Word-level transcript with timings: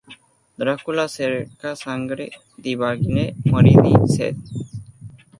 Dracula 0.59 1.05
cerca 1.07 1.75
sangue 1.75 2.25
di 2.63 2.73
vergine 2.81 3.23
e…morì 3.29 3.73
di 3.83 3.93
sete!!! 4.13 4.49